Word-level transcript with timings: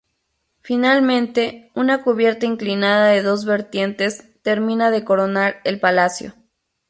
Finalmente, 0.63 1.69
una 1.75 2.01
cubierta 2.01 2.47
inclinada 2.47 3.09
de 3.09 3.21
dos 3.21 3.45
vertientes 3.45 4.25
termina 4.41 4.89
de 4.89 5.03
coronar 5.05 5.61
el 5.63 5.79
palacio. 5.79 6.33